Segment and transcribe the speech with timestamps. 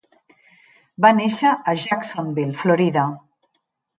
[1.05, 3.03] Va néixer a Jacksonville, Florida.